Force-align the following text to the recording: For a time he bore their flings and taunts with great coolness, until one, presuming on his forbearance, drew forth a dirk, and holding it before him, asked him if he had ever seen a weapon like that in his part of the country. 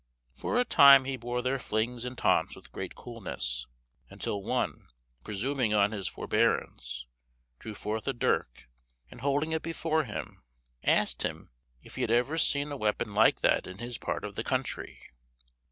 For 0.33 0.59
a 0.59 0.65
time 0.65 1.05
he 1.05 1.15
bore 1.15 1.43
their 1.43 1.59
flings 1.59 2.05
and 2.05 2.17
taunts 2.17 2.55
with 2.55 2.71
great 2.71 2.95
coolness, 2.95 3.67
until 4.09 4.41
one, 4.41 4.87
presuming 5.23 5.75
on 5.75 5.91
his 5.91 6.07
forbearance, 6.07 7.05
drew 7.59 7.75
forth 7.75 8.07
a 8.07 8.13
dirk, 8.13 8.67
and 9.11 9.21
holding 9.21 9.51
it 9.51 9.61
before 9.61 10.05
him, 10.05 10.41
asked 10.83 11.21
him 11.21 11.51
if 11.83 11.97
he 11.97 12.01
had 12.01 12.09
ever 12.09 12.39
seen 12.39 12.71
a 12.71 12.77
weapon 12.77 13.13
like 13.13 13.41
that 13.41 13.67
in 13.67 13.77
his 13.77 13.99
part 13.99 14.23
of 14.25 14.33
the 14.33 14.43
country. 14.43 15.11